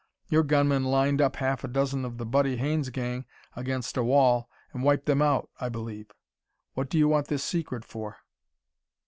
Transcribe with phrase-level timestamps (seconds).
[0.29, 4.49] Your gunmen lined up half a dozen of the Buddy Haines gang against a wall
[4.73, 6.09] and wiped them out, I believe.
[6.73, 8.17] What do you want this secret for?"